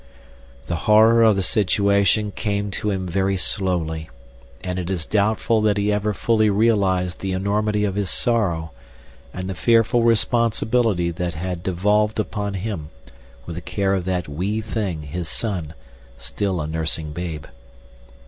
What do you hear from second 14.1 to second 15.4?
wee thing, his